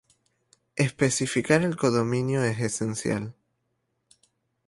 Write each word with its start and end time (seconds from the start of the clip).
Especificar 0.77 1.61
el 1.61 1.75
codominio 1.77 2.43
es 2.43 2.59
esencial. 2.59 3.35